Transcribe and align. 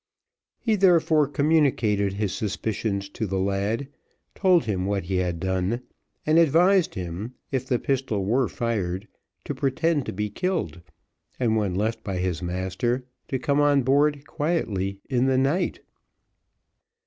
He, 0.57 0.75
therefore, 0.75 1.27
communicated 1.27 2.13
his 2.13 2.33
suspicions 2.33 3.07
to 3.09 3.27
the 3.27 3.37
lad, 3.37 3.87
told 4.33 4.65
him 4.65 4.87
what 4.87 5.03
he 5.03 5.17
had 5.17 5.39
done, 5.39 5.81
and 6.25 6.39
advised 6.39 6.95
him, 6.95 7.35
if 7.51 7.67
the 7.67 7.77
pistol 7.77 8.25
were 8.25 8.47
fired, 8.47 9.07
to 9.45 9.53
pretend 9.53 10.07
to 10.07 10.11
be 10.11 10.31
killed, 10.31 10.81
and 11.39 11.55
when 11.55 11.75
left 11.75 12.03
by 12.03 12.17
his 12.17 12.41
master, 12.41 13.05
to 13.27 13.37
come 13.37 13.61
on 13.61 13.83
board 13.83 14.25
quietly 14.25 14.97
in 15.07 15.27
the 15.27 15.37
night. 15.37 15.81